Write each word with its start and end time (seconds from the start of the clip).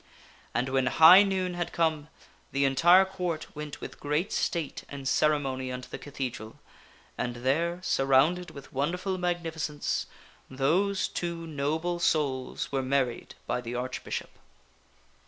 And 0.55 0.67
when 0.69 0.87
high 0.87 1.21
noon 1.21 1.53
had 1.53 1.71
come, 1.71 2.07
the 2.51 2.65
entire 2.65 3.05
Court 3.05 3.55
went 3.55 3.81
with 3.81 3.99
great 3.99 4.33
state 4.33 4.83
and 4.89 5.07
ceremony 5.07 5.71
unto 5.71 5.87
the 5.89 5.99
cathedral, 5.99 6.57
and 7.19 7.35
there, 7.45 7.79
surrounded 7.83 8.49
with 8.49 8.71
J 8.71 8.71
i 8.71 8.71
j 8.71 8.71
JKing 8.71 8.71
A 8.71 8.71
rthur 8.71 8.73
wonderful 8.73 9.17
magnificence, 9.19 10.07
those 10.49 11.07
two 11.07 11.45
noble 11.45 11.99
souls 11.99 12.71
were 12.71 12.81
married 12.81 13.13
and 13.13 13.19
the 13.21 13.25
Lady 13.25 13.45
by 13.45 13.61
the 13.61 13.75
Archbishop. 13.75 14.31